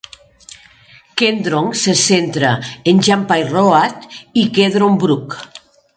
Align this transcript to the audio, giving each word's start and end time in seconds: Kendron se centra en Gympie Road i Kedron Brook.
Kendron 1.17 1.67
se 1.83 1.93
centra 2.07 2.51
en 2.89 2.95
Gympie 3.07 3.47
Road 3.55 3.97
i 4.33 4.47
Kedron 4.57 4.97
Brook. 4.97 5.29